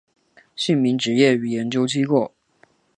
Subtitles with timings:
[0.55, 2.33] 姓名职业与研究机构